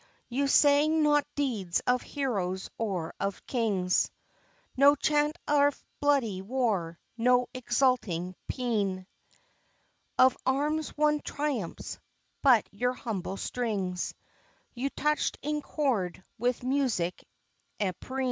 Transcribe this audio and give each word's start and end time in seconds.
You 0.29 0.47
sang 0.47 1.03
not 1.03 1.27
deeds 1.35 1.79
of 1.85 2.01
heroes 2.01 2.71
or 2.79 3.13
of 3.19 3.45
kings; 3.45 4.09
No 4.75 4.95
chant 4.95 5.37
of 5.47 5.79
bloody 5.99 6.41
war, 6.41 6.97
no 7.17 7.45
exulting 7.53 8.33
pean 8.47 9.05
Of 10.17 10.35
arms 10.43 10.97
won 10.97 11.19
triumphs; 11.21 11.99
but 12.41 12.67
your 12.73 12.93
humble 12.93 13.37
strings 13.37 14.15
You 14.73 14.89
touched 14.89 15.37
in 15.43 15.61
chord 15.61 16.23
with 16.39 16.63
music 16.63 17.23
empyrean. 17.79 17.99